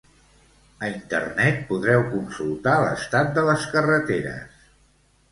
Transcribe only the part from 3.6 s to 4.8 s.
carreteres.